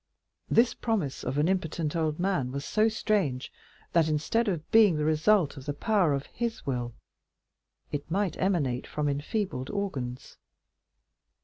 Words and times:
This 0.49 0.73
promise 0.73 1.23
of 1.23 1.37
an 1.37 1.47
impotent 1.47 1.95
old 1.95 2.17
man 2.19 2.51
was 2.51 2.65
so 2.65 2.89
strange 2.89 3.51
that, 3.93 4.07
instead 4.09 4.47
of 4.47 4.67
being 4.71 4.95
the 4.97 5.05
result 5.05 5.57
of 5.57 5.67
the 5.67 5.75
power 5.75 6.15
of 6.15 6.25
his 6.25 6.65
will, 6.65 6.95
it 7.91 8.09
might 8.09 8.35
emanate 8.39 8.87
from 8.87 9.07
enfeebled 9.07 9.69
organs. 9.69 10.37